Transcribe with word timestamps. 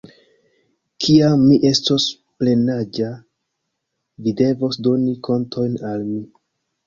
Kiam 1.03 1.41
mi 1.49 1.57
estos 1.69 2.05
plenaĝa 2.39 3.11
vi 4.27 4.33
devos 4.41 4.79
doni 4.87 5.15
kontojn 5.29 5.77
al 5.91 6.05
mi. 6.09 6.19